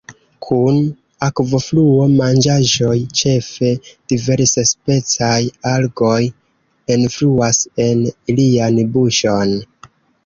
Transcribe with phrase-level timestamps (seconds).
[0.43, 0.77] Kun
[1.25, 3.69] akvofluo manĝaĵoj, ĉefe
[4.13, 5.37] diversspecaj
[5.73, 6.17] algoj,
[6.97, 8.05] enfluas en
[8.37, 9.59] ilian buŝon.